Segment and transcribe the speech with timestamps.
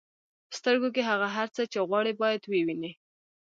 [0.49, 2.91] په سترګو کې هغه هر څه چې غواړئ باید ووینئ.